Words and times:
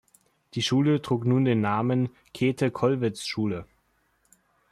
Die 0.55 0.63
Schule 0.63 1.03
trug 1.03 1.25
nun 1.25 1.45
den 1.45 1.61
Namen 1.61 2.09
„Käthe-Kollwitz-Schule“. 2.33 3.67